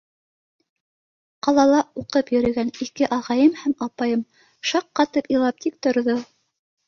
[1.47, 4.23] Ҡалала уҡып йөрөгән ике ағайым һәм апайым
[4.71, 6.17] шаҡ ҡатып илап тик торҙо.